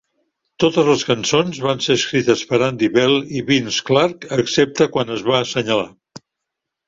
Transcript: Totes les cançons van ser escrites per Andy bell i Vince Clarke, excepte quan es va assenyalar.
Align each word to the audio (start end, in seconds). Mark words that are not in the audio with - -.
Totes 0.61 0.87
les 0.91 1.01
cançons 1.09 1.59
van 1.65 1.81
ser 1.87 1.97
escrites 1.99 2.41
per 2.53 2.59
Andy 2.67 2.89
bell 2.95 3.13
i 3.39 3.43
Vince 3.49 3.85
Clarke, 3.91 4.29
excepte 4.45 4.87
quan 4.95 5.11
es 5.17 5.25
va 5.31 5.37
assenyalar. 5.43 5.87